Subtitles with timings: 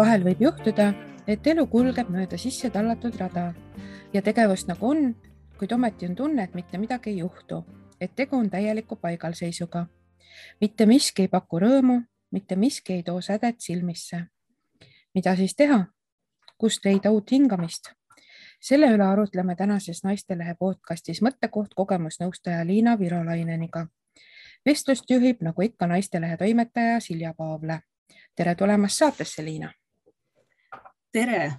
[0.00, 0.92] vahel võib juhtuda,
[1.28, 3.50] et elu kulgeb mööda sisse tallatud rada
[4.14, 5.10] ja tegevus nagu on,
[5.60, 7.58] kuid ometi on tunne, et mitte midagi ei juhtu,
[8.00, 9.86] et tegu on täieliku paigalseisuga.
[10.60, 12.00] mitte miski ei paku rõõmu,
[12.30, 14.24] mitte miski ei too sädet silmisse.
[15.14, 15.84] mida siis teha?
[16.58, 17.92] kust leida uut hingamist?
[18.60, 23.86] selle üle arutleme tänases Naistelehe podcastis mõttekoht kogemusnõustaja Liina Virolaineniga.
[24.64, 27.80] vestlust juhib nagu ikka Naistelehe toimetaja Silja Paavle.
[28.36, 29.72] tere tulemast saatesse, Liina.
[31.12, 31.52] Tere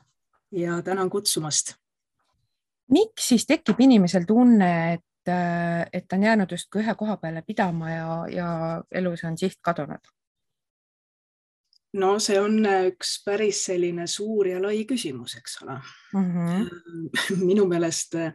[0.52, 1.76] ja tänan kutsumast.
[2.91, 5.32] miks siis tekib inimesel tunne, et,
[5.94, 8.50] et ta on jäänud justkui ühe koha peale pidama ja, ja
[8.91, 10.12] elus on siht kadunud?
[11.94, 15.77] no see on äh, üks päris selline suur ja lai küsimus, eks ole
[16.13, 16.32] mm.
[16.34, 17.46] -hmm.
[17.49, 18.34] minu meelest, äh,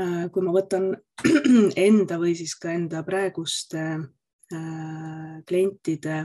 [0.00, 0.92] äh, kui ma võtan
[1.88, 3.84] enda või siis ka enda praeguste
[5.48, 6.18] klientide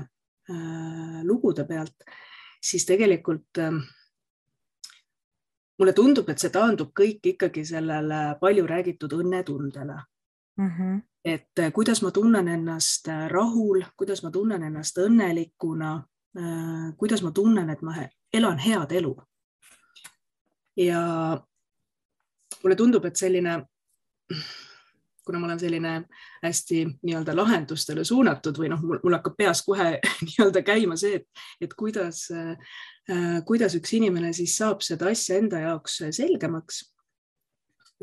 [1.24, 2.04] lugude pealt,
[2.62, 3.60] siis tegelikult
[5.80, 9.96] mulle tundub, et see taandub kõik ikkagi sellele palju räägitud õnnetundele
[10.58, 10.70] mm.
[10.70, 11.02] -hmm.
[11.26, 15.94] et kuidas ma tunnen ennast rahul, kuidas ma tunnen ennast õnnelikuna
[16.38, 17.96] Äh, kuidas ma tunnen, et ma
[18.34, 19.16] elan head elu.
[20.78, 21.02] ja
[22.64, 23.66] mulle tundub, et selline,
[25.30, 25.94] kuna ma olen selline
[26.44, 29.92] hästi nii-öelda lahendustele suunatud või noh, mul hakkab peas kohe
[30.28, 35.62] nii-öelda käima see, et, et kuidas, äh, kuidas üks inimene siis saab seda asja enda
[35.64, 36.84] jaoks selgemaks,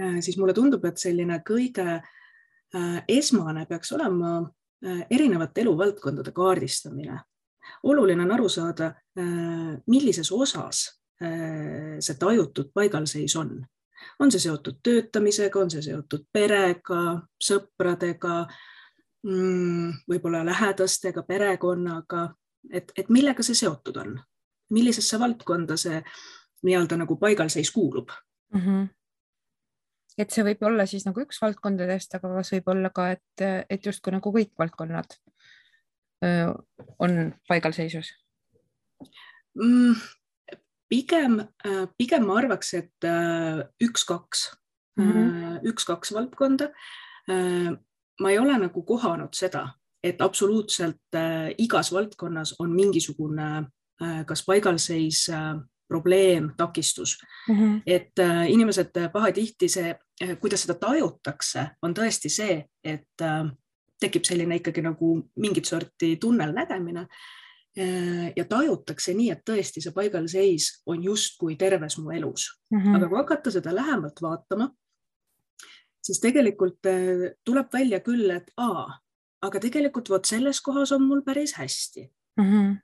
[0.00, 2.00] äh, siis mulle tundub, et selline kõige
[3.08, 4.40] esmane peaks olema
[4.84, 7.14] erinevate eluvaldkondade kaardistamine
[7.82, 10.86] oluline on aru saada, äh, millises osas
[11.22, 13.58] äh, see tajutud paigalseis on.
[14.18, 17.02] On see seotud töötamisega, on see seotud perega,
[17.42, 18.40] sõpradega,
[19.26, 22.28] mm, võib-olla lähedastega, perekonnaga,
[22.72, 24.16] et, et millega see seotud on,
[24.74, 26.02] millisesse valdkonda see
[26.66, 28.12] nii-öelda nagu paigalseis kuulub
[28.54, 28.60] mm?
[28.60, 28.86] -hmm
[30.16, 33.86] et see võib olla siis nagu üks valdkondadest, aga kas võib olla ka, et, et
[33.86, 35.18] justkui nagu kõik valdkonnad
[36.98, 38.12] on paigalseisus
[39.54, 39.94] mm,?
[40.88, 41.40] Pigem,
[41.98, 43.08] pigem ma arvaks, et
[43.82, 44.46] üks-kaks
[44.98, 45.60] mm, -hmm.
[45.72, 46.70] üks-kaks valdkonda.
[48.20, 49.68] ma ei ole nagu kohanud seda,
[50.02, 51.18] et absoluutselt
[51.58, 53.66] igas valdkonnas on mingisugune
[54.26, 55.26] kas paigalseis,
[55.88, 57.18] probleem, takistus
[57.48, 57.54] mm.
[57.54, 57.82] -hmm.
[57.86, 58.12] et
[58.48, 59.98] inimesed pahatihti see,
[60.40, 63.26] kuidas seda tajutakse, on tõesti see, et
[64.00, 67.06] tekib selline ikkagi nagu mingit sorti tunnelnägemine
[68.36, 72.78] ja tajutakse nii, et tõesti see paigalseis on justkui terves mu elus mm.
[72.78, 72.96] -hmm.
[72.96, 74.70] aga kui hakata seda lähemalt vaatama,
[76.02, 78.98] siis tegelikult äh, tuleb välja küll, et aa,
[79.42, 82.10] aga tegelikult vot selles kohas on mul päris hästi
[82.40, 82.50] mm.
[82.50, 82.76] -hmm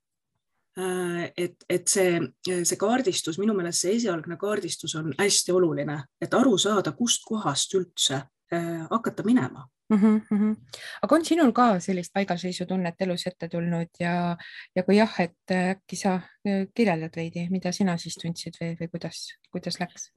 [1.36, 2.20] et, et see,
[2.64, 7.74] see kaardistus, minu meelest see esialgne kaardistus on hästi oluline, et aru saada, kust kohast
[7.74, 8.14] üldse
[8.54, 10.20] äh, hakata minema mm.
[10.30, 10.56] -hmm.
[11.02, 14.36] aga on sinul ka sellist paigalseisutunnet elus ette tulnud ja,
[14.76, 18.76] ja kui jah, et äh, äkki sa äh, kirjeldad veidi, mida sina siis tundsid või,
[18.80, 20.10] või kuidas, kuidas läks?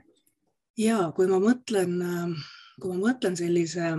[0.78, 2.48] ja kui ma mõtlen, äh,
[2.82, 3.96] kui ma mõtlen sellise,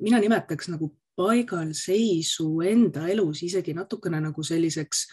[0.00, 5.06] mina nimetaks nagu paigalseisu enda elus isegi natukene nagu selliseks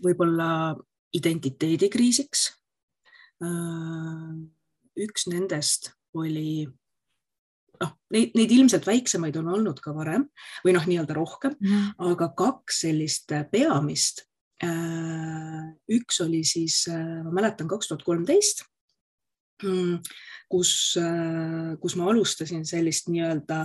[0.00, 0.76] võib-olla
[1.12, 2.46] identiteedikriisiks.
[5.00, 6.68] üks nendest oli
[7.80, 10.26] noh, neid, neid ilmselt väiksemaid on olnud ka varem
[10.64, 14.26] või noh, nii-öelda rohkem mm., aga kaks sellist äh, peamist.
[14.64, 18.66] Äh, üks oli siis, äh, ma mäletan, kaks tuhat kolmteist,
[19.64, 20.00] mm,
[20.52, 20.72] kus,
[21.80, 23.62] kus ma alustasin sellist nii-öelda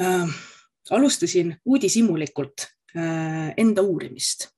[0.00, 0.38] äh,,
[0.96, 4.48] alustasin uudishimulikult äh, enda uurimist.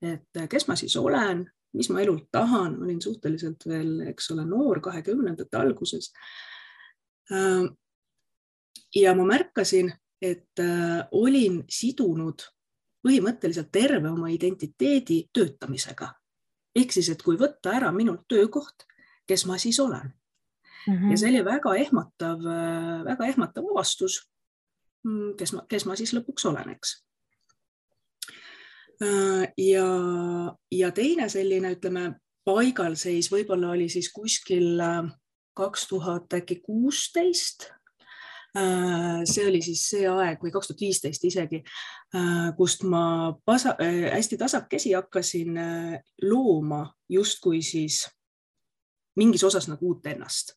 [0.00, 1.42] et kes ma siis olen,
[1.76, 6.08] mis ma elult tahan, olin suhteliselt veel, eks ole, noor, kahekümnendate alguses
[8.94, 12.42] ja ma märkasin, et äh, olin sidunud
[13.00, 16.14] põhimõtteliselt terve oma identiteedi töötamisega.
[16.76, 18.84] ehk siis, et kui võtta ära minult töökoht,
[19.26, 20.12] kes ma siis olen
[20.86, 20.94] mm.
[20.94, 21.10] -hmm.
[21.10, 24.30] ja see oli väga ehmatav, äh, väga ehmatav avastus.
[25.04, 27.04] Mm, kes ma, kes ma siis lõpuks olen, eks.
[29.02, 29.86] Äh, ja,
[30.70, 34.76] ja teine selline, ütleme, paigalseis võib-olla oli siis kuskil
[35.56, 37.70] kaks tuhat äkki kuusteist
[38.54, 41.62] see oli siis see aeg või kaks tuhat viisteist isegi,
[42.16, 45.58] äh, kust ma pasa, äh, hästi tasakesi hakkasin
[46.22, 48.06] looma justkui siis
[49.16, 50.56] mingis osas nagu uut ennast.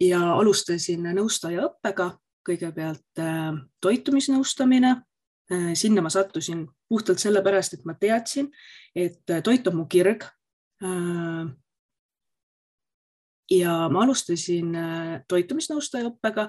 [0.00, 2.12] ja alustasin nõustaja õppega,
[2.46, 3.18] kõigepealt
[3.82, 4.92] toitumisnõustamine,
[5.74, 8.52] sinna ma sattusin puhtalt sellepärast, et ma teadsin,
[8.94, 10.28] et toit on mu kirg.
[13.50, 14.76] Ja ma alustasin
[15.28, 16.48] toitumisnõustaja õppega.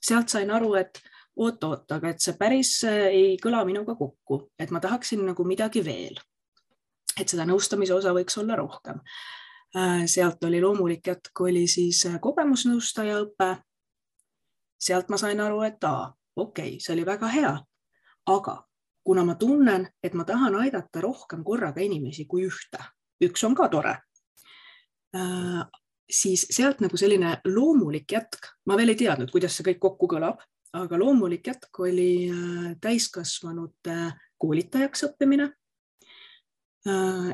[0.00, 1.00] sealt sain aru, et
[1.36, 6.16] oot-oot, aga et see päris ei kõla minuga kokku, et ma tahaksin nagu midagi veel.
[7.20, 9.00] et seda nõustamise osa võiks olla rohkem
[9.76, 13.56] Äh, sealt oli loomulik jätk, oli siis äh, kogemusnõustaja õpe.
[14.80, 17.52] sealt ma sain aru, et aa, okei okay,, see oli väga hea,
[18.26, 18.54] aga
[19.04, 22.80] kuna ma tunnen, et ma tahan aidata rohkem korraga inimesi kui ühte,
[23.22, 23.94] üks on ka tore,
[25.14, 25.62] äh,
[26.10, 30.42] siis sealt nagu selline loomulik jätk, ma veel ei teadnud, kuidas see kõik kokku kõlab,
[30.76, 32.30] aga loomulik jätk oli
[32.80, 33.96] täiskasvanute
[34.38, 35.50] koolitajaks õppimine.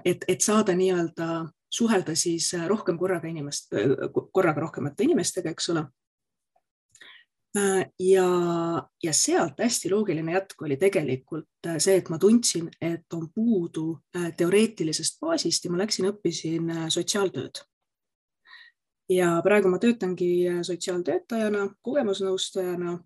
[0.04, 1.28] et, et saada nii-öelda
[1.76, 5.84] suhelda siis äh, rohkem korraga inimest, äh, korraga rohkemate inimestega, eks ole.
[7.56, 8.26] Äh, ja,
[9.02, 13.88] ja sealt hästi loogiline jätk oli tegelikult see, et ma tundsin, et on puudu
[14.36, 17.64] teoreetilisest baasist ja ma läksin, õppisin sotsiaaltööd.
[19.08, 22.98] Ja praegu ma töötangi sotsiaaltöötajana, kogemusnõustajana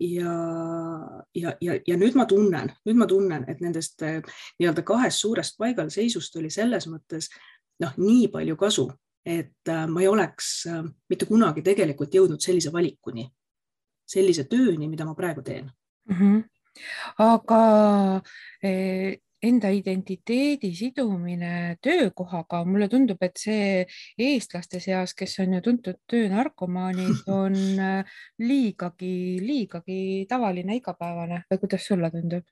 [0.00, 0.32] ja,
[1.34, 4.18] ja, ja, ja nüüd ma tunnen, nüüd ma tunnen, et nendest eh,
[4.58, 7.30] nii-öelda kahest suurest paigalseisust oli selles mõttes
[7.82, 8.88] noh, nii palju kasu,
[9.24, 13.28] et äh, ma ei oleks äh, mitte kunagi tegelikult jõudnud sellise valikuni,
[14.08, 15.70] sellise tööni, mida ma praegu teen
[16.10, 16.16] mm.
[16.16, 16.42] -hmm.
[17.22, 17.62] aga
[18.62, 23.82] eh, enda identiteedi sidumine töökohaga, mulle tundub, et see
[24.20, 30.00] eestlaste seas, kes on ju tuntud töönarkomaanid, on äh, liigagi, liigagi
[30.30, 32.46] tavaline, igapäevane või kuidas sulle tundub?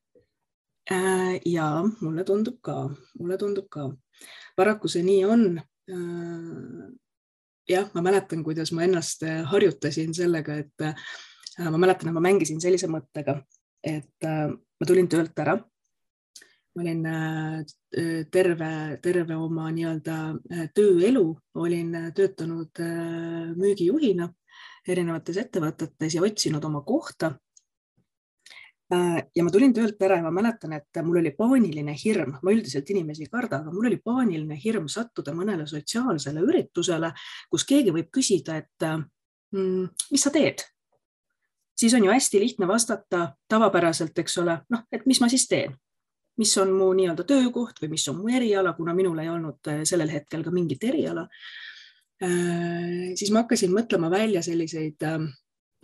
[0.91, 1.71] Äh, ja
[2.01, 2.83] mulle tundub ka,
[3.21, 3.91] mulle tundub ka.
[4.59, 5.47] paraku see nii on.
[5.91, 6.85] Äh,
[7.71, 9.23] jah, ma mäletan, kuidas ma ennast
[9.53, 10.89] harjutasin sellega, et
[11.71, 13.37] ma mäletan, et ma mängisin sellise mõttega,
[13.87, 15.55] et ma tulin töölt ära
[16.75, 17.65] ma olin äh,
[18.31, 20.17] terve, terve oma nii-öelda
[20.55, 21.25] äh, tööelu
[21.59, 22.83] olin äh, töötanud
[23.59, 24.29] müügijuhina
[24.89, 27.35] erinevates ettevõtetes ja otsinud oma kohta.
[28.91, 32.89] ja ma tulin töölt ära ja ma mäletan, et mul oli paaniline hirm, ma üldiselt
[32.91, 37.13] inimesi ei karda, aga mul oli paaniline hirm sattuda mõnele sotsiaalsele üritusele,
[37.51, 38.87] kus keegi võib küsida, et
[39.55, 40.65] mm, mis sa teed?
[41.79, 45.79] Siis on ju hästi lihtne vastata tavapäraselt, eks ole, noh, et mis ma siis teen
[46.41, 49.83] mis on mu nii-öelda töökoht või mis on mu eriala, kuna minul ei olnud äh,
[49.89, 51.27] sellel hetkel ka mingit eriala.
[52.25, 55.29] Äh, siis ma hakkasin mõtlema välja selliseid ähm,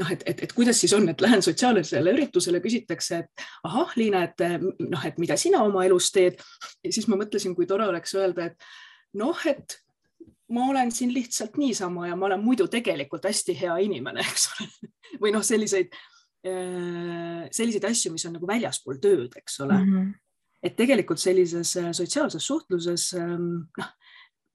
[0.00, 4.24] noh, et, et, et kuidas siis on, et lähen sotsiaalsele üritusele, küsitakse, et ahah, Liina,
[4.28, 6.40] et äh, noh, et mida sina oma elus teed.
[6.84, 8.68] ja siis ma mõtlesin, kui tore oleks öelda, et
[9.20, 9.78] noh, et
[10.56, 14.92] ma olen siin lihtsalt niisama ja ma olen muidu tegelikult hästi hea inimene, eks ole.
[15.22, 15.94] või noh, selliseid,
[16.46, 19.90] selliseid asju, mis on nagu väljaspool tööd, eks ole mm.
[19.90, 20.14] -hmm
[20.62, 23.92] et tegelikult sellises äh, sotsiaalses suhtluses ähm, noh,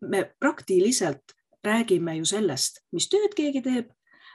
[0.02, 3.92] me praktiliselt räägime ju sellest, mis tööd keegi teeb,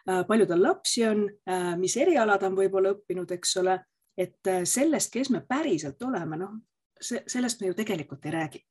[0.08, 3.80] äh, palju tal lapsi on, äh, mis eriala ta on võib-olla õppinud, eks ole,
[4.16, 6.54] et sellest, kes me päriselt oleme, noh,
[7.02, 8.62] sellest me ju tegelikult ei räägi.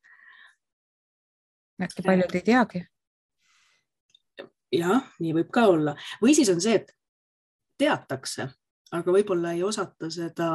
[1.86, 2.86] äkki paljud ei teagi?
[4.74, 6.92] jah, nii võib ka olla või siis on see, et
[7.78, 8.48] teatakse,
[8.96, 10.50] aga võib-olla ei osata seda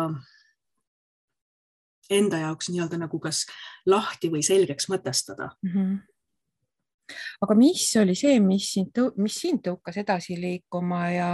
[2.10, 3.44] enda jaoks nii-öelda nagu kas
[3.86, 5.74] lahti või selgeks mõtestada mm.
[5.74, 5.98] -hmm
[7.40, 11.30] aga mis oli see, mis sind, mis sind tõukas edasi liikuma ja,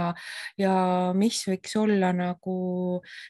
[0.59, 0.73] ja
[1.17, 2.57] mis võiks olla nagu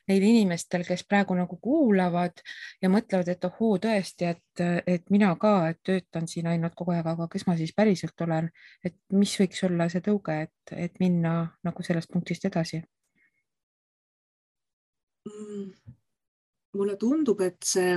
[0.09, 2.41] neil inimestel, kes praegu nagu kuulavad
[2.83, 7.07] ja mõtlevad, et ohoo, tõesti, et, et mina ka, et töötan siin ainult kogu aeg,
[7.13, 8.51] aga kes ma siis päriselt olen,
[8.85, 12.83] et mis võiks olla see tõuge, et, et minna nagu sellest punktist edasi
[15.27, 15.86] mm.?
[16.77, 17.95] Mulle tundub, et see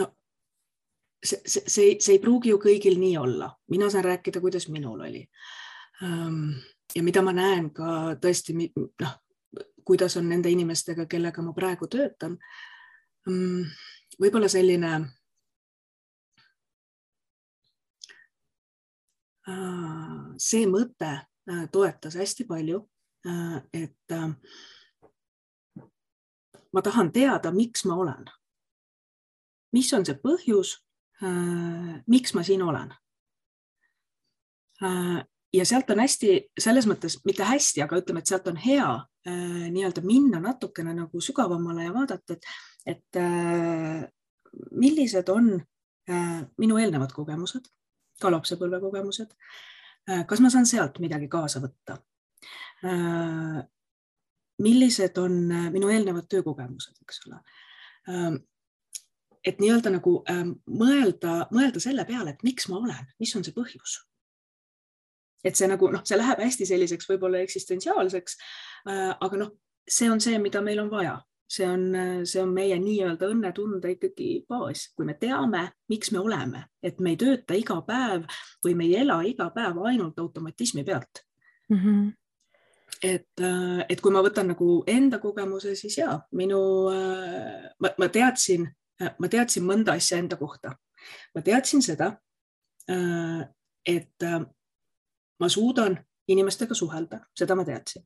[0.00, 0.08] no
[1.22, 5.04] see, see, see, see ei pruugi ju kõigil nii olla, mina saan rääkida, kuidas minul
[5.08, 5.22] oli.
[6.94, 9.14] Ja mida ma näen ka tõesti noh,
[9.86, 12.36] kuidas on nende inimestega, kellega ma praegu töötan.
[14.20, 14.98] Võib-olla selline
[20.42, 22.80] see mõte äh, toetas hästi palju,
[23.28, 24.30] äh, et äh,
[26.72, 28.26] ma tahan teada, miks ma olen.
[29.76, 30.70] mis on see põhjus,
[31.20, 32.94] äh, miks ma siin olen?
[34.80, 35.18] Äh,
[35.52, 39.66] ja sealt on hästi, selles mõttes mitte hästi, aga ütleme, et sealt on hea äh,
[39.74, 42.50] nii-öelda minna natukene nagu sügavamale ja vaadata, et,
[42.86, 43.20] et
[44.72, 45.56] millised on
[46.56, 47.66] minu eelnevad kogemused,
[48.22, 49.32] ka lapsepõlve kogemused.
[50.30, 51.98] kas ma saan sealt midagi kaasa võtta?
[54.62, 55.40] Millised on
[55.72, 57.40] minu eelnevad töökogemused, eks ole
[59.46, 63.54] et nii-öelda nagu ähm, mõelda, mõelda selle peale, et miks ma olen, mis on see
[63.56, 64.00] põhjus.
[65.46, 68.36] et see nagu noh, see läheb hästi selliseks võib-olla eksistentsiaalseks
[68.90, 69.14] äh,.
[69.20, 69.54] aga noh,
[69.88, 71.14] see on see, mida meil on vaja,
[71.46, 71.86] see on,
[72.26, 77.14] see on meie nii-öelda õnnetunde ikkagi baas, kui me teame, miks me oleme, et me
[77.14, 78.26] ei tööta iga päev
[78.66, 81.22] või me ei ela iga päev ainult automatismi pealt
[81.70, 81.82] mm.
[81.82, 82.14] -hmm
[83.02, 86.58] et, äh, et kui ma võtan nagu enda kogemuse, siis ja minu,
[86.92, 88.66] äh, ma, ma teadsin
[89.02, 90.76] Äh, ma teadsin mõnda asja enda kohta.
[91.34, 92.08] ma teadsin seda,
[93.86, 94.24] et
[95.38, 95.94] ma suudan
[96.26, 98.02] inimestega suhelda, seda ma teadsin.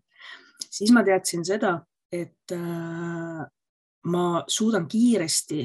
[0.70, 1.78] siis ma teadsin seda,
[2.12, 2.52] et
[4.04, 5.62] ma suudan kiiresti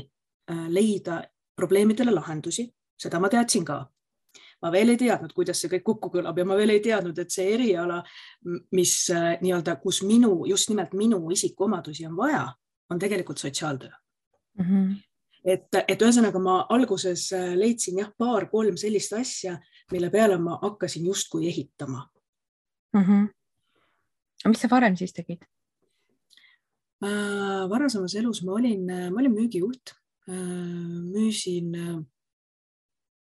[0.70, 1.24] leida
[1.56, 3.84] probleemidele lahendusi, seda ma teadsin ka.
[4.62, 7.32] Ma veel ei teadnud, kuidas see kõik kokku kõlab ja ma veel ei teadnud, et
[7.32, 8.02] see eriala,
[8.72, 8.94] mis
[9.42, 12.46] nii-öelda, kus minu, just nimelt minu isikuomadusi on vaja,
[12.90, 13.92] on tegelikult sotsiaaltöö
[14.60, 14.66] mm.
[14.66, 14.96] -hmm
[15.46, 19.56] et, et ühesõnaga ma alguses äh, leidsin jah, paar-kolm sellist asja,
[19.94, 22.08] mille peale ma hakkasin justkui ehitama
[22.96, 23.04] mm.
[23.04, 24.50] -hmm.
[24.50, 25.46] mis sa varem siis tegid
[27.04, 27.70] äh,?
[27.70, 29.94] varasemas elus ma olin, ma olin müügijuht
[30.30, 30.36] äh,,
[31.14, 32.02] müüsin äh,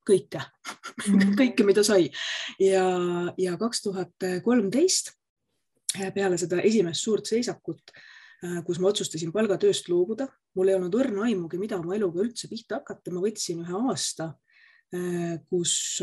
[0.08, 0.42] kõike
[1.06, 2.08] mm, kõike, mida sai
[2.62, 2.84] ja,
[3.38, 5.14] ja kaks tuhat kolmteist
[6.14, 7.92] peale seda esimest suurt seisakut
[8.38, 10.28] Äh, kus ma otsustasin palgatööst loobuda.
[10.54, 14.28] mul ei olnud õrna aimugi, mida oma eluga üldse pihta hakata, ma võtsin ühe aasta,
[14.94, 15.98] äh, kus,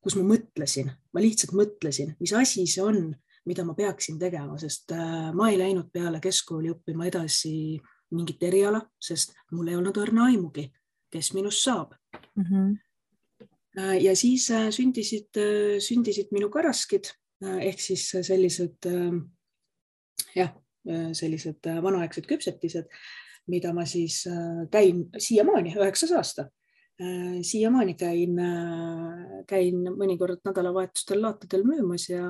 [0.00, 3.10] kus ma mõtlesin, ma lihtsalt mõtlesin, mis asi see on,
[3.44, 4.92] mida ma peaksin tegema, sest
[5.36, 7.76] ma ei läinud peale keskkooli õppima edasi
[8.16, 10.70] mingit eriala, sest mul ei olnud õrna aimugi,
[11.12, 12.44] kes minust saab mm.
[12.44, 12.72] -hmm.
[13.74, 15.34] Ja siis sündisid,
[15.82, 17.08] sündisid minu karaskid
[17.42, 18.86] ehk siis sellised
[20.34, 20.52] jah
[20.84, 22.90] Äh, sellised äh, vanaaegsed küpsetised,
[23.48, 26.50] mida ma siis äh, käin siiamaani, üheksas aasta.
[27.42, 28.36] siiamaani käin,
[29.50, 32.28] käin mõnikord nädalavahetustel laatadel müümas ja,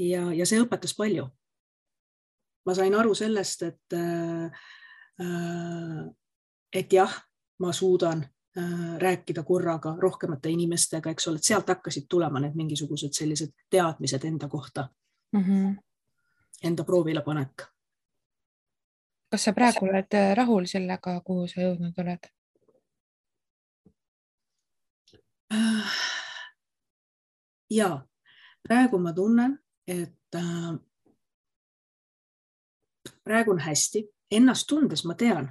[0.00, 1.26] ja, ja see õpetas palju.
[2.64, 3.96] ma sain aru sellest, et,
[6.72, 7.18] et jah,
[7.60, 8.24] ma suudan
[8.98, 14.48] rääkida korraga rohkemate inimestega, eks ole, et sealt hakkasid tulema need mingisugused sellised teadmised enda
[14.48, 14.88] kohta
[15.32, 15.42] mm.
[15.42, 15.74] -hmm
[16.64, 17.66] enda proovile panek.
[19.30, 22.28] kas sa praegu oled äh, rahul sellega, kuhu sa jõudnud oled?
[27.70, 27.88] ja
[28.62, 30.70] praegu ma tunnen, et äh,
[33.24, 35.50] praegu on hästi, ennast tundes ma tean,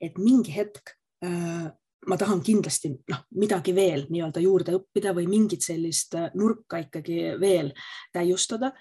[0.00, 1.72] et mingi hetk äh,
[2.06, 7.72] ma tahan kindlasti noh, midagi veel nii-öelda juurde õppida või mingit sellist nurka ikkagi veel
[8.14, 8.72] täiustada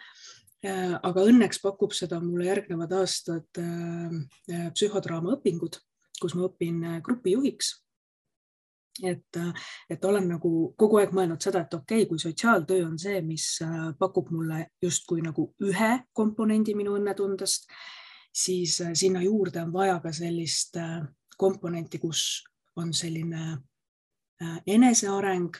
[0.65, 4.13] Äh, aga õnneks pakub seda mulle järgnevad aastad äh,
[4.50, 5.77] äh, psühhodraama õpingud,
[6.17, 7.81] kus ma õpin grupijuhiks.
[9.03, 9.38] et,
[9.91, 13.60] et olen nagu kogu aeg mõelnud seda, et okei okay,, kui sotsiaaltöö on see, mis
[14.00, 17.67] pakub mulle justkui nagu ühe komponendi minu õnnetundest,
[18.31, 20.79] siis sinna juurde on vaja ka sellist
[21.36, 22.24] komponenti, kus
[22.75, 23.58] on selline
[24.67, 25.55] eneseareng,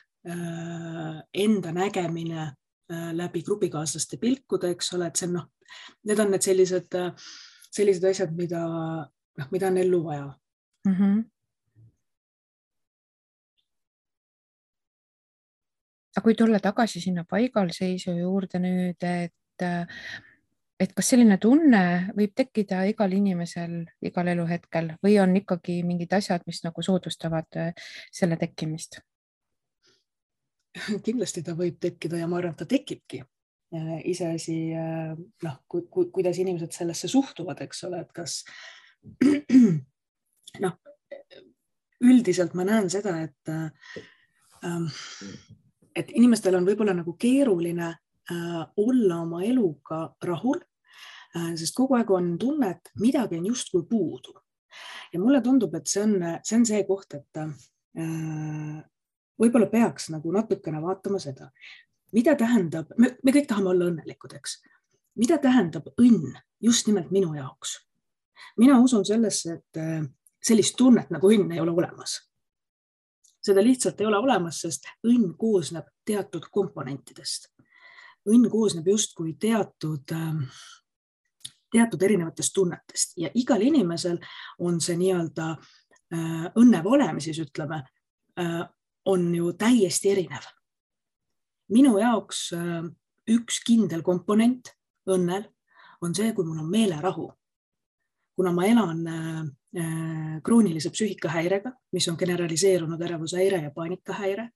[1.34, 2.48] enda nägemine
[2.94, 5.46] Äh, läbi grupikaaslaste pilkude, eks ole, et see on noh,
[6.06, 7.32] need on need sellised, äh,
[7.74, 8.60] sellised asjad, mida,
[9.42, 10.28] noh, mida on ellu vaja
[10.86, 10.94] mm.
[10.94, 11.24] -hmm.
[16.14, 19.66] aga kui tulla tagasi sinna paigalseisu juurde nüüd, et,
[20.80, 21.82] et kas selline tunne
[22.18, 27.88] võib tekkida igal inimesel igal eluhetkel või on ikkagi mingid asjad, mis nagu soodustavad äh,
[28.12, 29.00] selle tekkimist?
[31.08, 33.24] kindlasti ta võib tekkida ja ma arvan, et ta tekibki.
[34.08, 34.54] iseasi
[35.44, 38.38] noh, kuidas inimesed sellesse suhtuvad, eks ole, et kas
[40.64, 40.78] noh,
[42.06, 43.52] üldiselt ma näen seda, et
[44.64, 44.88] ähm,
[45.96, 48.05] et inimestel on võib-olla nagu keeruline äh,
[48.78, 50.60] olla oma eluga rahul,
[51.36, 54.34] äh, sest kogu aeg on tunne, et midagi on justkui puudu.
[55.14, 57.52] ja mulle tundub, et see on, see on see koht, et äh,
[59.40, 61.52] võib-olla peaks nagu natukene vaatama seda,
[62.12, 64.60] mida tähendab, me kõik tahame olla õnnelikud, eks.
[65.16, 67.80] mida tähendab õnn just nimelt minu jaoks?
[68.58, 70.06] mina usun sellesse, et äh,
[70.44, 72.22] sellist tunnet nagu õnn ei ole olemas.
[73.46, 77.52] seda lihtsalt ei ole olemas, sest õnn koosneb teatud komponentidest.
[78.26, 80.46] Õnn koosneb justkui teatud ähm,
[81.76, 84.20] teatud erinevatest tunnetest ja igal inimesel
[84.64, 87.82] on see nii-öelda äh, õnne valem, siis ütleme,
[88.40, 88.62] äh,
[89.12, 90.48] on ju täiesti erinev.
[91.74, 92.86] minu jaoks äh,
[93.30, 94.72] üks kindel komponent
[95.10, 95.50] õnnel
[96.02, 97.32] on see, kui mul on meelerahu.
[98.36, 98.98] kuna ma elan
[100.44, 104.50] kroonilise psüühikahäirega, mis on generaliseerunud ärevushäire ja paanikahäire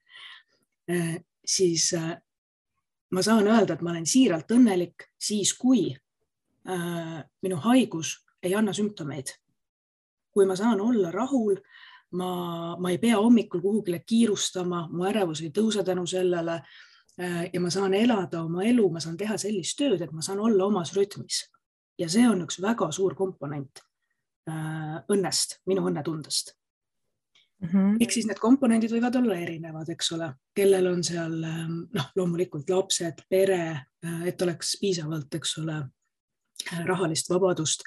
[1.46, 1.94] siis
[3.12, 8.74] ma saan öelda, et ma olen siiralt õnnelik siis, kui äh, minu haigus ei anna
[8.74, 9.36] sümptomeid.
[10.30, 11.58] kui ma saan olla rahul,
[12.12, 17.62] ma, ma ei pea hommikul kuhugile kiirustama, mu ärevus ei tõuse tänu sellele äh, ja
[17.62, 20.94] ma saan elada oma elu, ma saan teha sellist tööd, et ma saan olla omas
[20.94, 21.48] rütmis.
[22.00, 23.82] ja see on üks väga suur komponent
[24.48, 26.59] äh, õnnest, minu õnnetundest
[27.62, 27.70] mm.
[27.70, 27.98] -hmm.
[28.02, 32.70] ehk siis need komponendid võivad olla erinevad, eks ole, kellel on seal ähm, noh, loomulikult
[32.70, 33.64] lapsed, pere,
[34.06, 35.80] äh, et oleks piisavalt, eks ole,
[36.72, 37.84] äh, rahalist vabadust.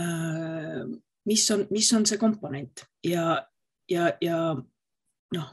[0.00, 0.82] Äh,
[1.26, 3.46] mis on, mis on see komponent ja,
[3.90, 4.40] ja, ja
[5.34, 5.48] noh,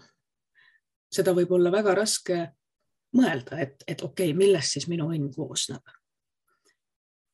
[1.13, 2.39] seda võib olla väga raske
[3.17, 5.81] mõelda, et, et okei okay,, millest siis minu õnn koosneb.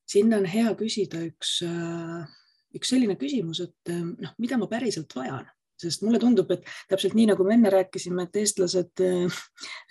[0.09, 1.59] sinna on hea küsida üks,
[2.75, 5.47] üks selline küsimus, et noh, mida ma päriselt vajan
[5.79, 9.41] sest mulle tundub, et täpselt nii nagu me enne rääkisime, et eestlased äh,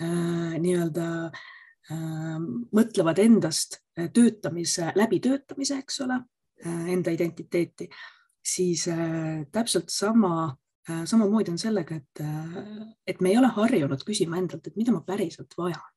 [0.05, 2.39] äh, nii-öelda äh,
[2.77, 3.81] mõtlevad endast
[4.15, 7.89] töötamise, läbitöötamise, eks ole äh,, enda identiteeti,
[8.45, 10.57] siis äh, täpselt sama
[10.91, 14.95] äh,, samamoodi on sellega, et, äh, et me ei ole harjunud küsima endalt, et mida
[14.95, 15.95] ma päriselt vajan.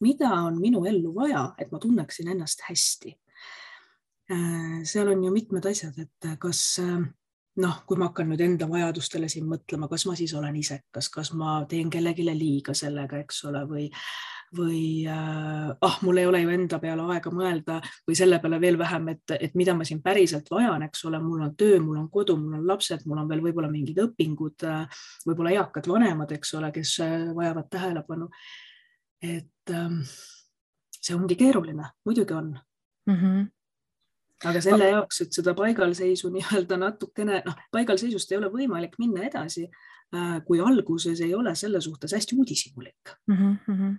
[0.00, 3.14] mida on minu ellu vaja, et ma tunneksin ennast hästi
[4.30, 4.82] äh,.
[4.84, 7.06] seal on ju mitmed asjad, et kas äh,
[7.62, 11.32] noh, kui ma hakkan nüüd enda vajadustele siin mõtlema, kas ma siis olen isekas, kas
[11.38, 13.86] ma teen kellelegi liiga sellega, eks ole, või,
[14.56, 18.78] või äh, ah, mul ei ole ju enda peale aega mõelda või selle peale veel
[18.80, 22.10] vähem, et, et mida ma siin päriselt vajan, eks ole, mul on töö, mul on
[22.12, 26.54] kodu, mul on lapsed, mul on veel võib-olla mingid õpingud, äh, võib-olla eakad vanemad, eks
[26.60, 28.30] ole, kes äh, vajavad tähelepanu.
[29.22, 30.02] et ähm,
[31.00, 32.50] see ongi keeruline, muidugi on
[33.08, 33.14] mm.
[33.14, 33.44] -hmm
[34.44, 39.68] aga selle jaoks, et seda paigalseisu nii-öelda natukene, noh, paigalseisust ei ole võimalik minna edasi,
[40.14, 43.56] äh, kui alguses ei ole selle suhtes hästi uudishimulik mm.
[43.68, 43.96] -hmm.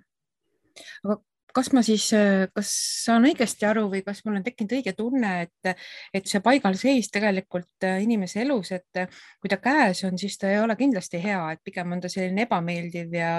[1.03, 1.21] aga
[1.57, 2.05] kas ma siis,
[2.53, 2.71] kas
[3.05, 5.71] saan õigesti aru või kas mul on tekkinud õige tunne, et,
[6.15, 9.01] et see paigalseis tegelikult äh, inimese elus, et
[9.41, 12.45] kui ta käes on, siis ta ei ole kindlasti hea, et pigem on ta selline
[12.45, 13.31] ebameeldiv ja,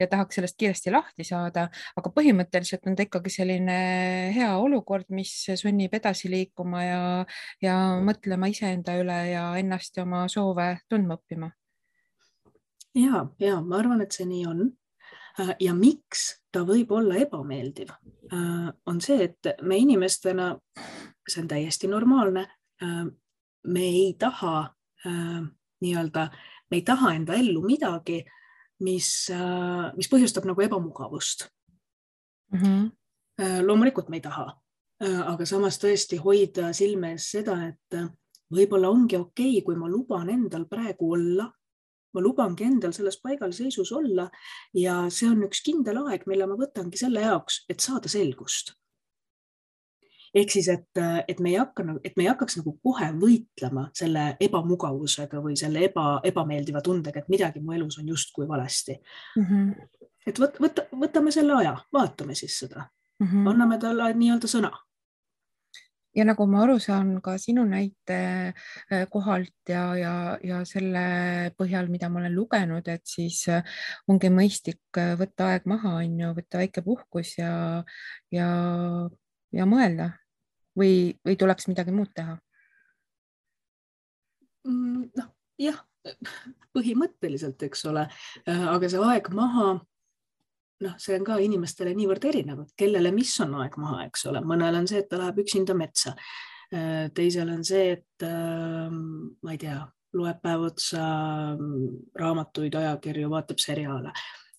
[0.00, 1.68] ja tahaks sellest kiiresti lahti saada,
[2.00, 3.78] aga põhimõtteliselt on ta ikkagi selline
[4.36, 7.04] hea olukord, mis sunnib edasi liikuma ja,
[7.64, 11.52] ja mõtlema iseenda üle ja ennast ja oma soove tundma õppima.
[12.96, 14.87] ja, ja ma arvan, et see nii on Äh,
[15.60, 17.90] ja miks ta võib olla ebameeldiv,
[18.32, 20.52] äh, on see, et me inimestena,
[21.28, 22.46] see on täiesti normaalne,
[22.82, 23.04] äh,
[23.66, 24.68] me ei taha
[25.08, 26.24] nii-öelda,
[26.70, 28.16] me ei taha enda ellu midagi,
[28.82, 29.28] mis,
[29.94, 31.44] mis põhjustab nagu ebamugavust
[32.52, 32.58] mm.
[32.58, 33.62] -hmm.
[33.66, 34.46] loomulikult me ei taha,
[35.30, 37.98] aga samas tõesti hoida silme ees seda, et
[38.50, 41.46] võib-olla ongi okei okay,, kui ma luban endal praegu olla
[42.18, 44.26] ma lubangi endal selles paigalseisus olla
[44.76, 48.74] ja see on üks kindel aeg, mille ma võtangi selle jaoks, et saada selgust.
[50.34, 54.26] ehk siis, et, et me ei hakka, et me ei hakkaks nagu kohe võitlema selle
[54.44, 58.98] ebamugavusega või selle eba, ebameeldiva tundega, et midagi mu elus on justkui valesti
[59.36, 59.46] mm.
[59.46, 60.10] -hmm.
[60.26, 62.84] et võt, võta, võtame selle aja, vaatame siis seda
[63.20, 63.48] mm, -hmm.
[63.54, 64.74] anname talle nii-öelda sõna
[66.18, 68.18] ja nagu ma aru saan ka sinu näite
[68.90, 71.04] äh, kohalt ja, ja, ja selle
[71.58, 73.62] põhjal, mida ma olen lugenud, et siis äh,
[74.10, 77.52] ongi mõistlik äh, võtta aeg maha, on ju, võtta väike puhkus ja,
[78.34, 78.48] ja,
[79.54, 80.10] ja mõelda
[80.78, 82.38] või, või tuleks midagi muud teha?
[84.66, 85.78] Mm, noh, jah,
[86.74, 88.08] põhimõtteliselt, eks ole,
[88.48, 89.76] aga see aeg maha
[90.84, 94.42] noh, see on ka inimestele niivõrd erinev, et kellele, mis on aeg maha, eks ole,
[94.46, 96.14] mõnel on see, et ta läheb üksinda metsa.
[96.74, 99.80] Äh, teisel on see, et äh, ma ei tea,
[100.18, 101.04] loeb päev otsa
[101.54, 104.12] mm, raamatuid, ajakirju, vaatab seriaale,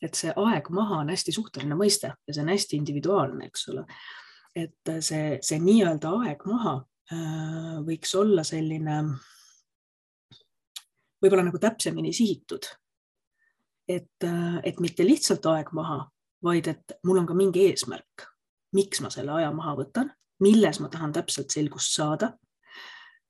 [0.03, 3.85] et see aeg maha on hästi suhteline mõiste ja see on hästi individuaalne, eks ole.
[4.57, 6.75] et see, see nii-öelda aeg maha
[7.13, 9.01] äh, võiks olla selline
[11.19, 12.67] võib-olla nagu täpsemini sihitud
[13.89, 16.03] et, äh, et mitte lihtsalt aeg maha,
[16.45, 18.27] vaid et mul on ka mingi eesmärk,
[18.77, 20.11] miks ma selle aja maha võtan,
[20.45, 22.35] milles ma tahan täpselt selgust saada.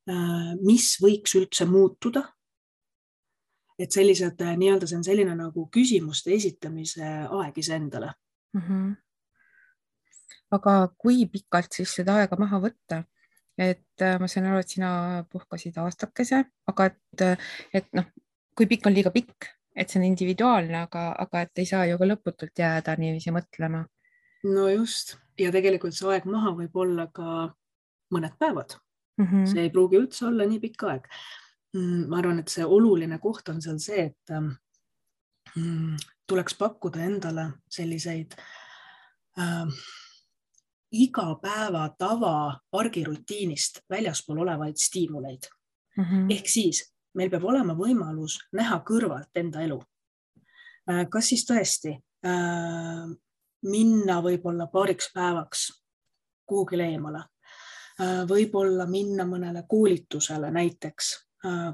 [0.09, 2.27] Äh, mis võiks üldse muutuda?
[3.79, 8.09] et sellised äh, nii-öelda, see on selline nagu küsimuste esitamise aeg iseendale
[8.51, 8.63] mm.
[8.65, 8.89] -hmm.
[10.57, 12.97] aga kui pikalt siis seda aega maha võtta?
[13.55, 14.89] et ma saan aru, et sina
[15.31, 17.23] puhkasid aastakese, aga et,
[17.73, 18.11] et noh,
[18.51, 19.47] kui pikk on liiga pikk
[19.79, 23.85] et see on individuaalne, aga, aga et ei saa ju ka lõputult jääda niiviisi mõtlema.
[24.43, 27.49] no just ja tegelikult see aeg maha võib olla ka
[28.13, 28.75] mõned päevad
[29.19, 29.25] mm.
[29.25, 29.45] -hmm.
[29.51, 31.07] see ei pruugi üldse olla nii pikk aeg.
[31.77, 34.31] Mm, ma arvan, et see oluline koht on seal see, et
[35.55, 38.33] mm, tuleks pakkuda endale selliseid
[39.37, 39.67] äh,
[40.91, 45.49] igapäeva tava argirutiinist väljaspool olevaid stiimuleid
[45.97, 46.03] mm.
[46.03, 46.31] -hmm.
[46.33, 46.81] ehk siis
[47.17, 49.79] meil peab olema võimalus näha kõrvalt enda elu.
[50.89, 51.95] Äh, kas siis tõesti
[52.25, 53.07] äh,
[53.69, 55.65] minna võib-olla paariks päevaks
[56.49, 57.25] kuhugile eemale,
[58.01, 61.17] äh, võib-olla minna mõnele koolitusele näiteks,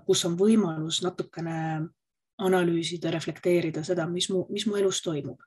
[0.06, 1.56] kus on võimalus natukene
[2.45, 5.39] analüüsida, reflekteerida seda, mis mu, mis mu elus toimub,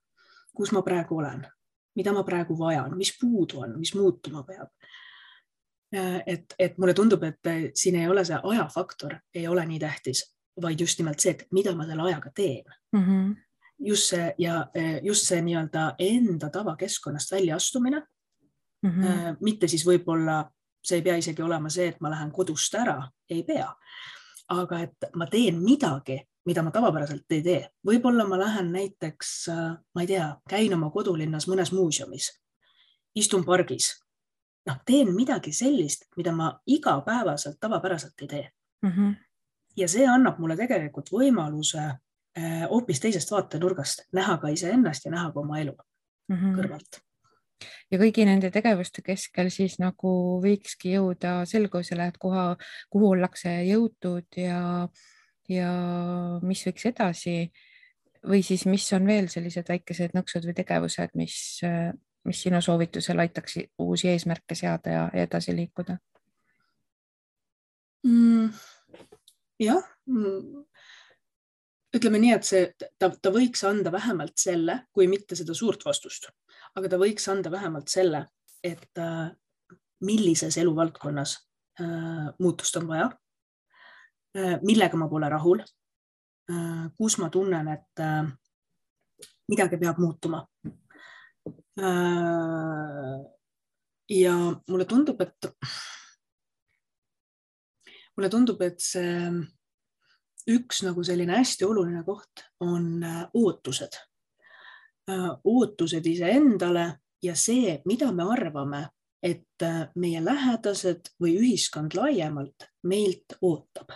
[0.51, 1.45] kus ma praegu olen,
[1.95, 4.73] mida ma praegu vajan, mis puudu on, mis muutuma peab.
[5.95, 10.25] Äh, et, et mulle tundub, et siin ei ole see ajafaktor, ei ole nii tähtis,
[10.61, 13.05] vaid just nimelt see, et mida ma selle ajaga teen mm.
[13.05, 13.37] -hmm
[13.79, 18.01] just see ja eh, just see nii-öelda enda tavakeskkonnast väljaastumine
[18.83, 18.91] mm.
[18.91, 19.37] -hmm.
[19.41, 20.51] mitte siis võib-olla
[20.83, 23.69] see ei pea isegi olema see, et ma lähen kodust ära, ei pea.
[24.49, 26.15] aga et ma teen midagi,
[26.49, 30.91] mida ma tavapäraselt ei tee, võib-olla ma lähen näiteks, äh, ma ei tea, käin oma
[30.91, 32.31] kodulinnas mõnes muuseumis,
[33.15, 33.91] istun pargis,
[34.69, 38.45] noh, teen midagi sellist, mida ma igapäevaselt tavapäraselt ei tee
[38.83, 38.91] mm.
[38.91, 39.17] -hmm.
[39.77, 41.89] ja see annab mulle tegelikult võimaluse
[42.39, 46.57] Äh, hoopis teisest vaatenurgast, näha ka iseennast ja näha ka oma elu mm -hmm.
[46.59, 46.99] kõrvalt.
[47.91, 50.11] ja kõigi nende tegevuste keskel siis nagu
[50.45, 52.57] võikski jõuda selgusele, et koha,
[52.91, 54.89] kuhu ollakse jõutud ja,
[55.49, 55.73] ja
[56.43, 57.51] mis võiks edasi
[58.23, 61.61] või siis, mis on veel sellised väikesed nõksud või tegevused, mis,
[62.29, 65.99] mis sinu soovitusel aitaks uusi eesmärke seada ja edasi liikuda
[68.07, 68.53] mm,?
[69.59, 70.65] jah mm
[71.97, 72.65] ütleme nii, et see,
[73.01, 76.29] ta, ta võiks anda vähemalt selle, kui mitte seda suurt vastust,
[76.77, 78.25] aga ta võiks anda vähemalt selle,
[78.65, 79.31] et äh,
[80.05, 81.37] millises eluvaldkonnas
[81.81, 83.09] äh, muutust on vaja
[84.37, 88.29] äh,, millega ma pole rahul äh,, kus ma tunnen, et äh,
[89.49, 90.45] midagi peab muutuma.
[94.09, 94.35] Ja
[94.69, 95.47] mulle tundub, et
[98.17, 99.31] mulle tundub, et see
[100.49, 103.99] üks nagu selline hästi oluline koht on äh, ootused.
[105.11, 106.89] Äh, ootused iseendale
[107.23, 108.83] ja see, mida me arvame,
[109.23, 113.93] et äh, meie lähedased või ühiskond laiemalt meilt ootab.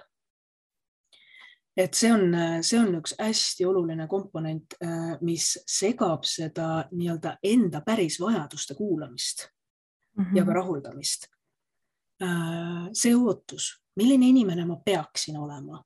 [1.77, 4.75] Et see on, see on üks hästi oluline komponent,
[5.25, 9.47] mis segab seda nii-öelda enda päris vajaduste kuulamist
[10.17, 10.37] mm -hmm.
[10.37, 11.27] ja ka rahuldamist.
[12.93, 15.83] see ootus, milline inimene ma peaksin olema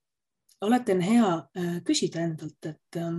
[0.61, 3.17] alati on hea äh, küsida endalt, et äh,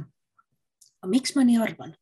[1.06, 1.94] miks ma nii arvan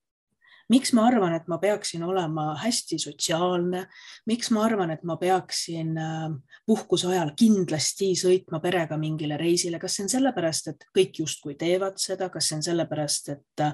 [0.72, 3.86] miks ma arvan, et ma peaksin olema hästi sotsiaalne,
[4.30, 6.30] miks ma arvan, et ma peaksin äh,
[6.66, 12.00] puhkuse ajal kindlasti sõitma perega mingile reisile, kas see on sellepärast, et kõik justkui teevad
[12.02, 13.68] seda, kas see on sellepärast, et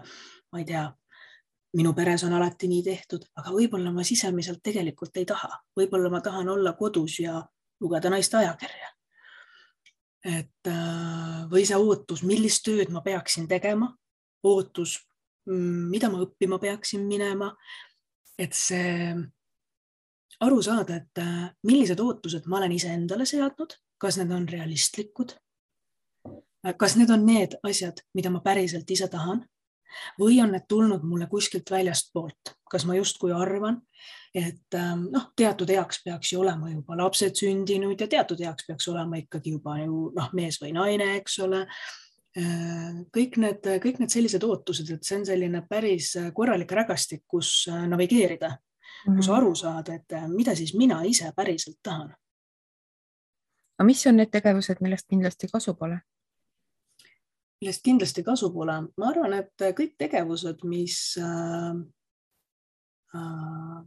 [0.52, 0.90] ma ei tea,
[1.78, 6.20] minu peres on alati nii tehtud, aga võib-olla ma sisemiselt tegelikult ei taha, võib-olla ma
[6.24, 7.40] tahan olla kodus ja
[7.82, 8.92] lugeda naiste ajakirja.
[10.28, 13.90] Et äh, või see ootus, millist tööd ma peaksin tegema,
[14.46, 15.00] ootus,
[15.48, 17.56] mida ma õppima peaksin minema.
[18.42, 19.16] et see
[20.42, 25.38] aru saada, et äh, millised ootused ma olen iseendale seadnud, kas need on realistlikud?
[26.78, 29.42] kas need on need asjad, mida ma päriselt ise tahan
[30.20, 33.82] või on need tulnud mulle kuskilt väljastpoolt, kas ma justkui arvan,
[34.34, 38.88] et ähm, noh, teatud eaks peaks ju olema juba lapsed sündinud ja teatud eaks peaks
[38.88, 41.66] olema ikkagi juba ju noh, mees või naine, eks ole.
[42.38, 47.66] Äh, kõik need, kõik need sellised ootused, et see on selline päris korralik rägastik, kus
[47.68, 49.18] äh, navigeerida mm, -hmm.
[49.18, 49.36] kus mhm.
[49.36, 52.16] aru saada, et äh, mida siis mina ise päriselt tahan.
[53.78, 56.00] aga mis on need tegevused, millest kindlasti kasu pole?
[57.62, 61.76] millest kindlasti kasu pole, ma arvan, et kõik tegevused, mis äh,
[63.16, 63.84] äh,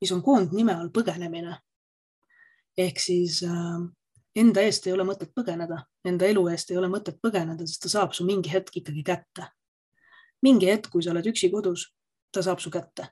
[0.00, 1.58] mis on koondnime all põgenemine.
[2.78, 3.78] ehk siis äh,
[4.36, 7.92] enda eest ei ole mõtet põgeneda, enda elu eest ei ole mõtet põgeneda, sest ta
[7.92, 9.48] saab su mingi hetk ikkagi kätte.
[10.42, 11.88] mingi hetk, kui sa oled üksi kodus,
[12.32, 13.08] ta saab su kätte.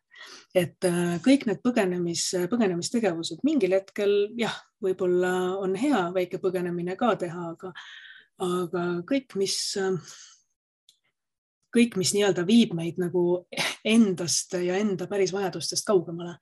[0.55, 7.15] et äh, kõik need põgenemis, põgenemistegevused mingil hetkel jah, võib-olla on hea väike põgenemine ka
[7.17, 7.73] teha, aga,
[8.41, 9.77] aga kõik, mis
[11.77, 13.47] kõik, mis nii-öelda viib meid nagu
[13.85, 16.39] endast ja enda päris vajadustest kaugemale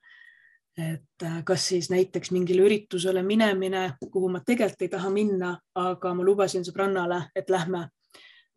[0.77, 6.13] et äh, kas siis näiteks mingile üritusele minemine, kuhu ma tegelikult ei taha minna, aga
[6.13, 7.87] ma lubasin sõbrannale, et lähme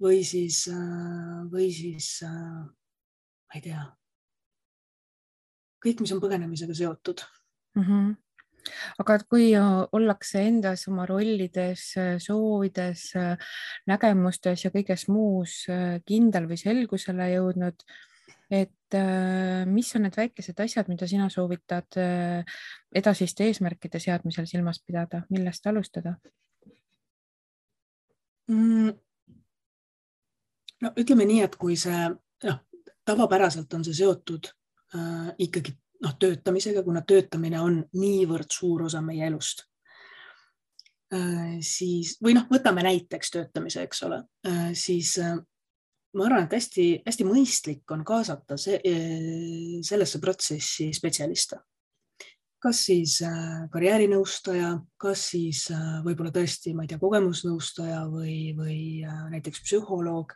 [0.03, 3.85] või siis, äh, või siis äh, ma ei tea,
[5.85, 7.23] kõik, mis on põgenemisega seotud
[7.79, 7.85] mm.
[7.87, 8.11] -hmm.
[8.99, 9.53] aga kui
[9.93, 11.93] ollakse endas oma rollides,
[12.25, 13.13] soovides,
[13.87, 15.63] nägemustes ja kõiges muus
[16.05, 17.87] kindel või selgusele jõudnud,
[18.51, 18.97] et
[19.69, 21.99] mis on need väikesed asjad, mida sina soovitad
[22.97, 26.15] edasiste eesmärkide seadmisel silmas pidada, millest alustada
[28.49, 28.95] mm.?
[30.83, 32.07] no ütleme nii, et kui see
[32.47, 32.61] noh,
[33.09, 34.51] tavapäraselt on see seotud
[34.95, 39.65] äh, ikkagi noh, töötamisega, kuna töötamine on niivõrd suur osa meie elust
[41.15, 41.59] äh,.
[41.65, 45.37] siis või noh, võtame näiteks töötamise, eks ole äh,, siis äh,
[46.17, 51.61] ma arvan, et hästi-hästi mõistlik on kaasata see, äh, sellesse protsessi spetsialiste
[52.59, 58.79] kas siis äh, karjäärinõustaja, kas siis äh, võib-olla tõesti, ma ei tea, kogemusnõustaja või, või
[59.31, 60.35] näiteks psühholoog,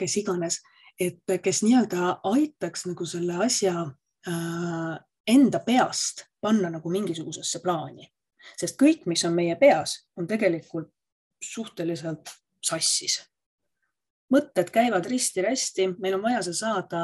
[0.00, 0.58] kes iganes,
[1.00, 3.86] et kes nii-öelda aitaks nagu selle asja
[5.30, 8.10] enda peast panna nagu mingisugusesse plaani,
[8.60, 10.90] sest kõik, mis on meie peas, on tegelikult
[11.40, 13.22] suhteliselt sassis.
[14.32, 17.00] Mõtted käivad risti-rästi, meil on vaja see saada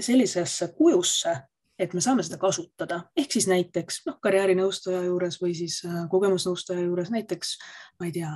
[0.00, 1.32] sellisesse kujusse,
[1.78, 6.84] et me saame seda kasutada, ehk siis näiteks noh, karjäärinõustaja juures või siis äh, kogemusnõustaja
[6.86, 7.56] juures näiteks,
[7.98, 8.30] ma ei tea,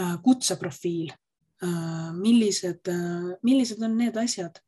[0.00, 1.12] äh, kutseprofiil,
[1.64, 2.88] äh, millised,
[3.44, 4.60] millised on need asjad,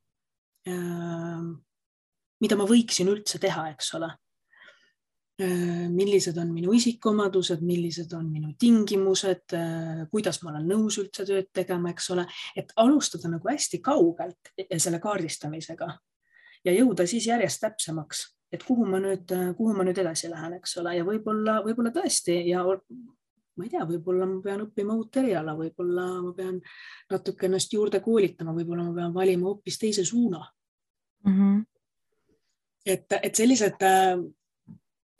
[2.42, 4.08] mida ma võiksin üldse teha, eks ole.
[5.38, 9.52] Millised on minu isikuomadused, millised on minu tingimused,
[10.10, 12.24] kuidas ma olen nõus üldse tööd tegema, eks ole,
[12.56, 15.90] et alustada nagu hästi kaugelt selle kaardistamisega
[16.64, 18.22] ja jõuda siis järjest täpsemaks,
[18.52, 22.40] et kuhu ma nüüd, kuhu ma nüüd edasi lähen, eks ole, ja võib-olla, võib-olla tõesti
[22.48, 26.58] ja ma ei tea, võib-olla ma pean õppima uut eriala, võib-olla ma pean
[27.12, 30.42] natuke ennast juurde koolitama, võib-olla ma pean valima hoopis teise suuna
[31.24, 31.36] mm.
[31.36, 31.62] -hmm.
[32.86, 33.86] et, et sellised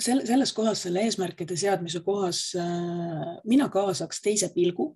[0.01, 2.53] sel, selles kohas, selle eesmärkide seadmise kohas
[3.45, 4.91] mina kaasaks teise pilgu,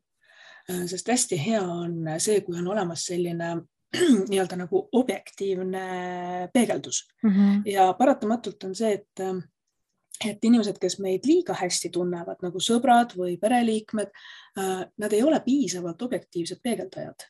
[0.86, 3.54] sest hästi hea on see, kui on olemas selline
[4.30, 5.84] nii-öelda nagu objektiivne
[6.52, 7.30] peegeldus mm.
[7.30, 7.62] -hmm.
[7.64, 9.24] ja paratamatult on see, et,
[10.28, 14.12] et inimesed, kes meid liiga hästi tunnevad nagu sõbrad või pereliikmed,
[14.58, 17.26] äh, nad ei ole piisavalt objektiivsed peegeldajad.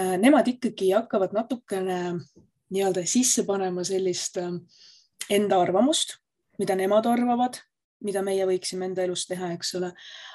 [0.00, 1.98] Äh, nemad ikkagi hakkavad natukene
[2.70, 4.52] nii-öelda sisse panema sellist äh,
[5.30, 6.19] enda arvamust,
[6.60, 7.56] mida nemad arvavad,
[8.04, 9.92] mida meie võiksime enda elus teha, eks ole.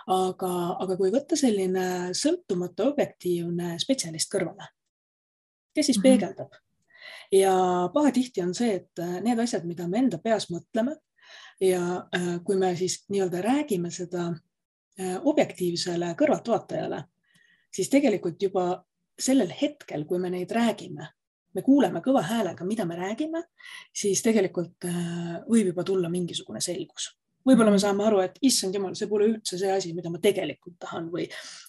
[0.07, 4.73] aga, aga kui võtta selline sõltumatu objektiivne spetsialist kõrvale
[5.75, 6.01] kes siis -hmm.
[6.01, 6.51] peegeldab.
[7.31, 7.53] ja
[7.93, 10.95] pahatihti on see, et äh, need asjad, mida me enda peas mõtleme
[11.61, 14.27] ja äh, kui me siis nii-öelda räägime seda
[14.99, 17.03] äh, objektiivsele kõrvaltvaatajale,
[17.75, 18.85] siis tegelikult juba
[19.19, 21.07] sellel hetkel, kui me neid räägime,
[21.55, 23.41] me kuuleme kõva häälega, mida me räägime,
[23.95, 24.87] siis tegelikult
[25.47, 27.13] võib juba tulla mingisugune selgus.
[27.45, 30.79] Võib-olla me saame aru, et issand jumal, see pole üldse see asi, mida ma tegelikult
[30.81, 31.27] tahan või,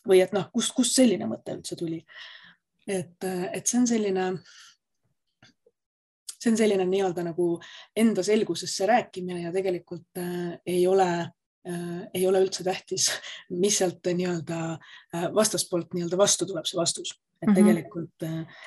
[0.08, 1.98] või et noh, kust, kust selline mõte üldse tuli.
[2.86, 4.26] Et, et see on selline,
[6.38, 7.48] see on selline nii-öelda nagu
[7.98, 13.10] enda selgusesse rääkimine ja tegelikult äh, ei ole äh, ei ole üldse tähtis,
[13.50, 17.60] mis sealt nii-öelda äh, vastaspoolt nii-öelda vastu tuleb, see vastus, et mm -hmm.
[17.60, 18.64] tegelikult äh,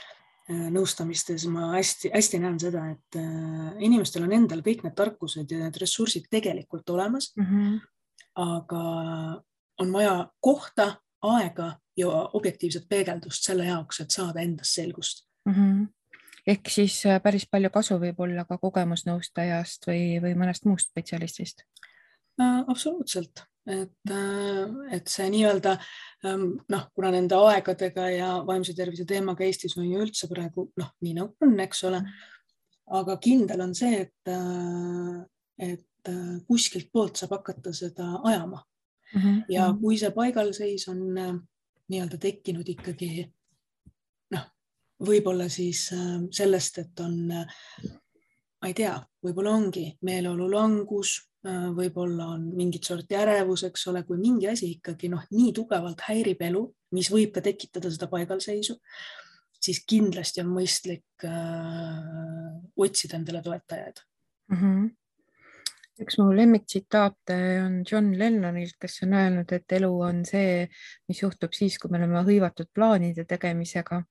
[0.49, 5.77] nõustamistes ma hästi-hästi näen seda, et äh, inimestel on endal kõik need tarkused ja need
[5.81, 7.45] ressursid tegelikult olemas mm.
[7.45, 7.77] -hmm.
[8.45, 8.83] aga
[9.79, 15.53] on vaja kohta, aega ja objektiivset peegeldust selle jaoks, et saada endas selgust mm.
[15.53, 15.87] -hmm
[16.47, 21.63] ehk siis äh, päris palju kasu võib olla ka kogemusnõustajast või, või mõnest muust spetsialistist
[22.41, 22.63] äh,?
[22.67, 25.75] absoluutselt, et, äh, et see nii-öelda
[26.25, 30.93] ähm, noh, kuna nende aegadega ja vaimse tervise teemaga Eestis on ju üldse praegu noh,
[31.05, 32.01] nii nagu on, eks ole.
[32.99, 35.21] aga kindel on see, et, äh,
[35.71, 35.85] et
[36.47, 38.63] kuskilt poolt saab hakata seda ajama
[39.13, 39.21] mm.
[39.21, 39.41] -hmm.
[39.49, 41.01] ja kui see paigalseis on
[41.89, 43.25] nii-öelda tekkinud ikkagi
[44.33, 44.45] noh,
[45.05, 47.45] võib-olla siis äh, sellest, et on, äh,
[48.61, 48.93] ma ei tea,
[49.25, 54.73] võib-olla ongi meeleolu langus, äh, võib-olla on mingit sorti ärevus, eks ole, kui mingi asi
[54.75, 56.65] ikkagi noh, nii tugevalt häirib elu,
[56.97, 58.75] mis võib ka tekitada seda paigalseisu,
[59.59, 64.03] siis kindlasti on mõistlik äh, otsida endale toetajaid
[64.51, 64.57] mm.
[64.57, 64.89] -hmm
[65.99, 70.63] üks mu lemmiktsitaate on John Lennonilt, kes on öelnud, et elu on see,
[71.11, 74.01] mis juhtub siis, kui me oleme hõivatud plaanide tegemisega.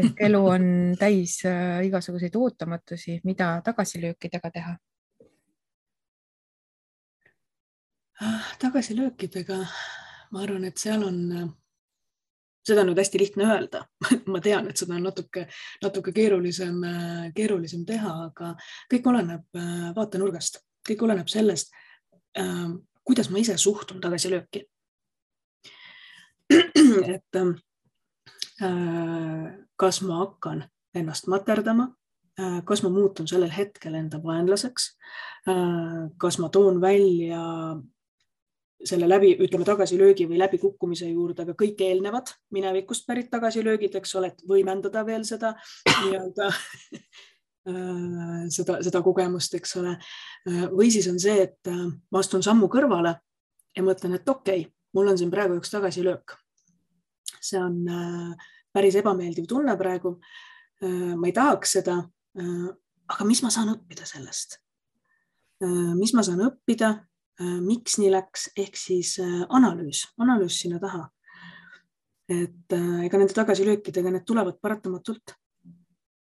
[0.00, 0.64] ehk elu on
[1.00, 4.76] täis äh, igasuguseid ootamatusi, mida tagasilöökidega teha.
[8.58, 9.58] Tagasilöökidega,
[10.32, 11.18] ma arvan, et seal on,
[12.64, 13.84] seda on nüüd hästi lihtne öelda.
[14.32, 15.46] Ma tean, et seda on natuke,
[15.82, 16.78] natuke keerulisem,
[17.36, 18.54] keerulisem teha, aga
[18.92, 21.74] kõik oleneb äh, vaatenurgast, kõik oleneb sellest,
[22.38, 22.68] äh,
[23.04, 24.64] kuidas ma ise suhtun tagasilööki.
[27.14, 27.52] et äh,
[29.80, 31.90] kas ma hakkan ennast materdama,
[32.66, 34.86] kas ma muutun sellel hetkel enda vaenlaseks,
[36.18, 37.42] kas ma toon välja
[38.84, 44.32] selle läbi, ütleme tagasilöögi või läbikukkumise juurde ka kõik eelnevad minevikust pärit tagasilöögid, eks ole,
[44.32, 45.54] et võimendada veel seda
[45.88, 49.96] nii-öelda äh, seda, seda kogemust, eks ole.
[50.48, 53.16] Äh, või siis on see, et äh, ma astun sammu kõrvale
[53.74, 56.36] ja mõtlen, et okei okay,, mul on siin praegu üks tagasilöök.
[57.44, 57.82] see on
[58.72, 60.18] päris ebameeldiv tunne praegu.
[60.80, 61.96] ma ei tahaks seda.
[63.08, 64.56] aga mis ma saan õppida sellest?
[65.98, 71.08] mis ma saan õppida Äh, miks nii läks, ehk siis äh, analüüs, analüüs sinna taha.
[72.28, 75.34] et äh, ega nende tagasilöökidega, need tulevad paratamatult.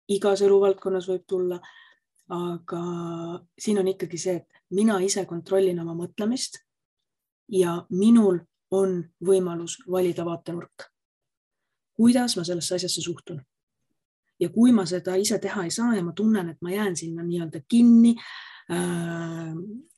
[0.07, 1.59] igas eluvaldkonnas võib tulla.
[2.29, 2.81] aga
[3.59, 6.63] siin on ikkagi see, et mina ise kontrollin oma mõtlemist
[7.51, 8.39] ja minul
[8.71, 10.87] on võimalus valida vaatenurk.
[11.93, 13.43] kuidas ma sellesse asjasse suhtun?
[14.39, 17.23] ja kui ma seda ise teha ei saa ja ma tunnen, et ma jään sinna
[17.23, 18.52] nii-öelda kinni Äh,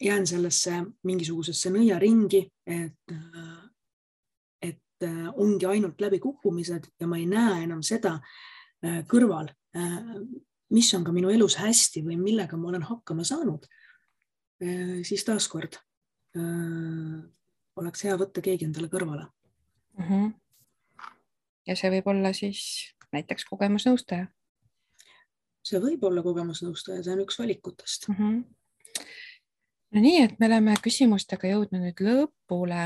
[0.01, 3.59] jään sellesse mingisugusesse nõiaringi, et, äh,
[4.61, 8.19] et äh, ongi ainult läbikukkumised ja ma ei näe enam seda
[9.09, 9.47] kõrval,
[10.75, 13.63] mis on ka minu elus hästi või millega ma olen hakkama saanud,
[15.07, 15.79] siis taaskord
[17.81, 19.25] oleks hea võtta keegi endale kõrvale
[19.97, 20.03] mm.
[20.03, 20.29] -hmm.
[21.65, 22.61] ja see võib olla siis
[23.15, 24.27] näiteks kogemusnõustaja
[25.65, 28.19] see võib olla kogemusnõustaja, see on üks valikutest mm.
[28.19, 28.43] -hmm
[29.95, 32.81] no nii, et me oleme küsimustega jõudnud nüüd lõpule,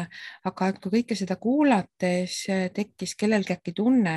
[0.45, 4.15] aga kui kõike seda kuulates eh, tekkis kellelgi äkki tunne,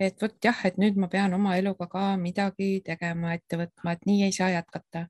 [0.00, 4.04] et vot jah, et nüüd ma pean oma eluga ka midagi tegema, ette võtma, et
[4.10, 5.06] nii ei saa jätkata.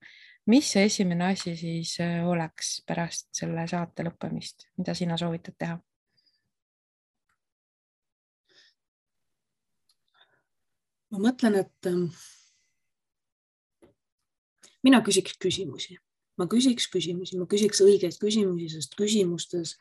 [0.47, 5.81] mis see esimene asi siis eh, oleks pärast selle saate lõppemist, mida sina soovitad teha?
[11.15, 12.09] ma mõtlen, et ähm,
[14.85, 15.99] mina küsiks küsimusi
[16.39, 19.77] ma küsiks küsimusi, ma küsiks õigeid küsimusi, sest küsimustes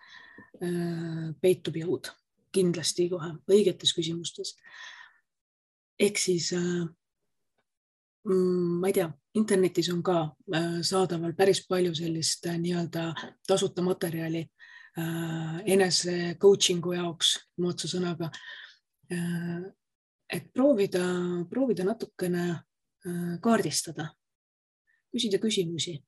[0.62, 2.12] äh, peitub jõud
[2.54, 4.56] kindlasti kohe, õigetes küsimustes.
[6.00, 6.86] ehk siis äh,
[8.28, 10.18] mm, ma ei tea, internetis on ka
[10.54, 13.12] äh, saadaval päris palju sellist äh, nii-öelda
[13.48, 18.30] tasuta materjali äh, enese coaching'u jaoks, moodsa sõnaga
[19.12, 19.64] äh,.
[20.34, 21.02] et proovida,
[21.50, 22.46] proovida natukene
[23.44, 24.06] kaardistada,
[25.14, 26.00] küsida küsimusi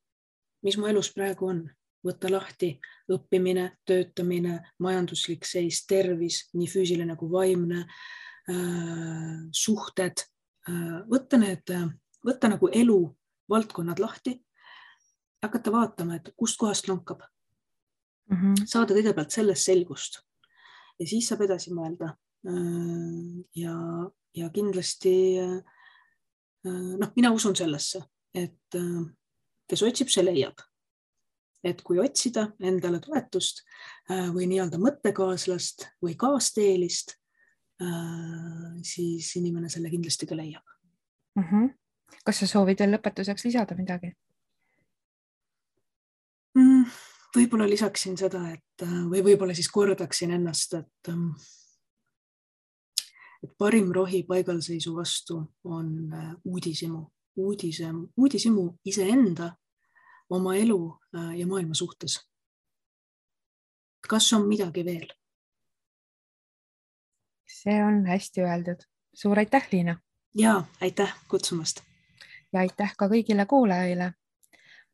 [0.66, 1.60] mis mu elus praegu on,
[2.06, 2.72] võtta lahti
[3.12, 10.24] õppimine, töötamine, majanduslik seis, tervis, nii füüsiline kui vaimne äh,, suhted
[10.68, 11.72] äh,, võtta need,
[12.26, 13.00] võtta nagu elu
[13.50, 14.36] valdkonnad lahti,
[15.44, 18.36] hakata vaatama, et kustkohast lonkab mm.
[18.36, 18.66] -hmm.
[18.66, 20.22] saada kõigepealt selles selgust
[20.98, 22.14] ja siis saab edasi mõelda
[22.46, 23.46] äh,.
[23.54, 23.76] ja,
[24.34, 25.56] ja kindlasti äh,
[26.98, 28.02] noh, mina usun sellesse,
[28.36, 29.04] et äh,
[29.70, 30.64] kes otsib, see leiab.
[31.66, 33.64] et kui otsida endale toetust
[34.12, 37.16] äh, või nii-öelda mõttekaaslast või kaasteelist,
[37.82, 40.62] äh, siis inimene selle kindlasti ka leiab
[41.34, 41.42] mm.
[41.42, 41.74] -hmm.
[42.24, 44.12] kas sa soovid veel lõpetuseks lisada midagi
[46.54, 46.84] mm,?
[47.36, 51.32] võib-olla lisaksin seda, et või võib-olla siis kordaksin ennast, et ähm,
[53.42, 55.90] et parim rohi paigalseisu vastu on
[56.44, 57.04] uudishimu
[57.36, 57.84] uudise,
[58.16, 59.52] uudishimu iseenda,
[60.30, 62.28] oma elu äh, ja maailma suhtes.
[64.08, 65.08] kas on midagi veel?
[67.62, 68.80] see on hästi öeldud.
[69.14, 69.96] suur aitäh, Liina.
[70.38, 71.80] ja aitäh kutsumast.
[72.52, 74.12] ja aitäh ka kõigile kuulajaile.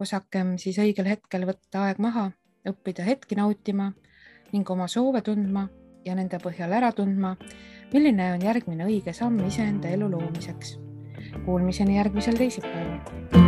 [0.00, 2.30] osakem siis õigel hetkel võtta aeg maha,
[2.68, 3.92] õppida hetki nautima
[4.52, 5.68] ning oma soove tundma
[6.04, 7.36] ja nende põhjal ära tundma,
[7.92, 10.91] milline on järgmine õige samm iseenda elu loomiseks
[11.44, 13.41] Kuulmiseni järgmisel teisipäeval